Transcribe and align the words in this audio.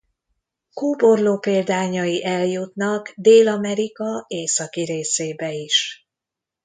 Kóborló 0.73 1.37
példányai 1.39 2.25
eljutnak 2.25 3.11
Dél-Amerika 3.15 4.25
északi 4.27 4.83
részébe 4.83 5.53
is. 5.53 6.07